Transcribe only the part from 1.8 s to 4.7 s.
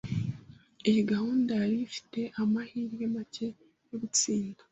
ifite amahirwe make yo gutsinda.